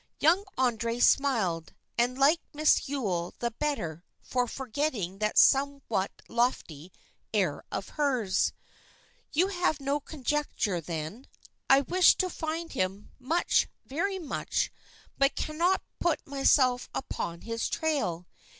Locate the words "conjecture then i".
9.99-11.81